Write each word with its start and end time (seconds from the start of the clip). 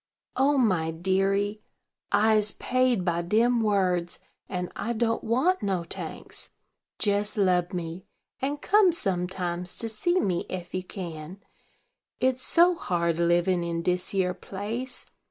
"O 0.35 0.57
my 0.57 0.89
deary! 0.89 1.61
I'se 2.11 2.53
paid 2.53 3.05
by 3.05 3.21
dem 3.21 3.61
words, 3.61 4.17
and 4.49 4.71
I 4.75 4.93
don't 4.93 5.23
want 5.23 5.61
no 5.61 5.83
tanks. 5.83 6.49
Jes 6.99 7.37
lub 7.37 7.71
me, 7.71 8.07
and 8.41 8.63
come 8.63 8.91
sometimes 8.91 9.75
to 9.77 9.87
see 9.87 10.19
me 10.19 10.47
ef 10.49 10.73
you 10.73 10.83
can, 10.83 11.39
it's 12.19 12.41
so 12.41 12.73
hard 12.73 13.19
livin' 13.19 13.63
in 13.63 13.83
dis 13.83 14.11
yere 14.11 14.33
place. 14.33 15.05